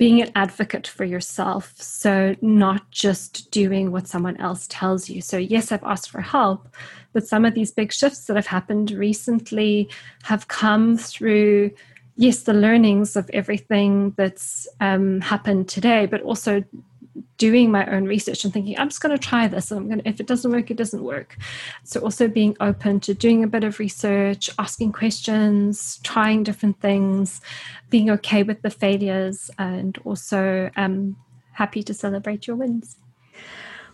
[0.02, 1.74] being an advocate for yourself.
[1.76, 5.20] So, not just doing what someone else tells you.
[5.20, 6.66] So, yes, I've asked for help,
[7.12, 9.88] but some of these big shifts that have happened recently
[10.24, 11.70] have come through,
[12.16, 16.64] yes, the learnings of everything that's um, happened today, but also
[17.36, 20.00] doing my own research and thinking i'm just going to try this and i'm going
[20.00, 21.36] to if it doesn't work it doesn't work.
[21.84, 27.40] So also being open to doing a bit of research asking questions trying different things
[27.90, 31.16] being okay with the failures and also um,
[31.52, 32.96] happy to celebrate your wins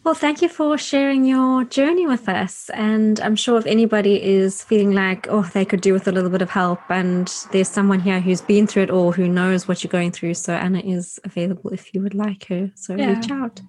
[0.05, 2.71] well, thank you for sharing your journey with us.
[2.71, 6.31] And I'm sure if anybody is feeling like, oh, they could do with a little
[6.31, 9.83] bit of help, and there's someone here who's been through it all, who knows what
[9.83, 10.35] you're going through.
[10.35, 12.71] So Anna is available if you would like her.
[12.75, 13.15] So yeah.
[13.15, 13.61] reach out.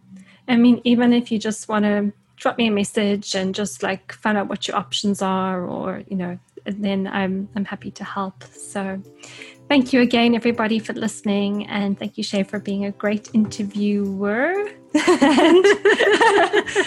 [0.47, 4.13] I mean, even if you just want to drop me a message and just like
[4.13, 8.43] find out what your options are, or, you know, then I'm, I'm happy to help.
[8.45, 9.01] So
[9.69, 11.65] thank you again, everybody, for listening.
[11.67, 14.53] And thank you, Shay, for being a great interviewer
[14.93, 15.63] and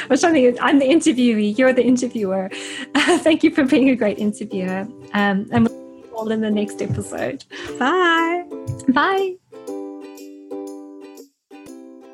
[0.08, 2.50] which I'm the, I'm the interviewee, you're the interviewer.
[2.94, 4.88] Uh, thank you for being a great interviewer.
[5.14, 7.44] Um, and we'll see you all in the next episode.
[7.78, 8.44] Bye.
[8.88, 9.36] Bye.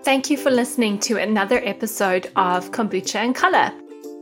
[0.04, 3.72] Thank you for listening to another episode of Kombucha and Color.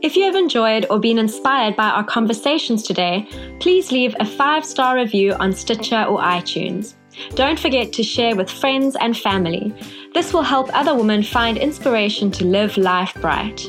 [0.03, 3.27] If you have enjoyed or been inspired by our conversations today,
[3.59, 6.93] please leave a five star review on Stitcher or iTunes.
[7.33, 9.73] Don't forget to share with friends and family.
[10.13, 13.67] This will help other women find inspiration to live life bright.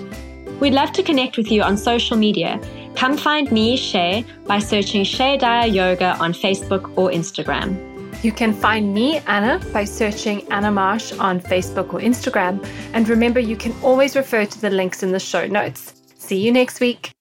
[0.61, 2.61] We'd love to connect with you on social media.
[2.95, 8.23] Come find me, Shay, by searching Shay Dyer Yoga on Facebook or Instagram.
[8.23, 12.63] You can find me, Anna, by searching Anna Marsh on Facebook or Instagram.
[12.93, 15.98] And remember, you can always refer to the links in the show notes.
[16.29, 17.18] See you next week.